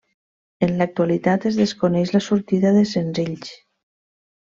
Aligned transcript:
En 0.67 0.73
l'actualitat 0.79 1.47
es 1.51 1.61
desconeix 1.61 2.17
la 2.17 2.25
sortida 2.31 2.77
de 2.83 2.87
senzills. 2.97 3.59